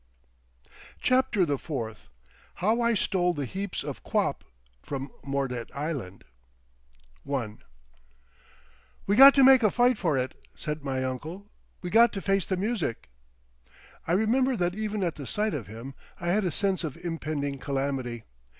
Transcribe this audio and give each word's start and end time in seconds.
CHAPTER 0.99 1.45
THE 1.45 1.59
FOURTH 1.59 2.09
HOW 2.55 2.81
I 2.81 2.95
STOLE 2.95 3.35
THE 3.35 3.45
HEAPS 3.45 3.83
OF 3.83 4.01
QUAP 4.01 4.43
FROM 4.81 5.11
MORDET 5.23 5.69
ISLAND 5.75 6.23
I 7.31 7.57
"We 9.05 9.15
got 9.15 9.35
to 9.35 9.43
make 9.43 9.61
a 9.61 9.69
fight 9.69 9.99
for 9.99 10.17
it," 10.17 10.33
said 10.55 10.83
my 10.83 11.03
uncle. 11.03 11.51
"We 11.83 11.91
got 11.91 12.13
to 12.13 12.21
face 12.23 12.47
the 12.47 12.57
music!" 12.57 13.11
I 14.07 14.13
remember 14.13 14.57
that 14.57 14.73
even 14.73 15.03
at 15.03 15.13
the 15.13 15.27
sight 15.27 15.53
of 15.53 15.67
him 15.67 15.93
I 16.19 16.29
had 16.29 16.45
a 16.45 16.51
sense 16.51 16.83
of 16.83 16.97
impending 16.97 17.59
calamity. 17.59 18.23